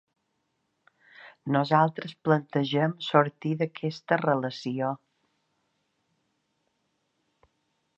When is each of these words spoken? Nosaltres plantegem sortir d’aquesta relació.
Nosaltres 1.55 2.15
plantegem 2.29 2.97
sortir 3.11 3.53
d’aquesta 3.61 4.21
relació. 4.25 4.91